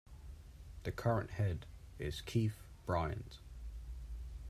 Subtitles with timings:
[0.81, 1.67] The current head
[1.99, 3.37] is Keith Bryant.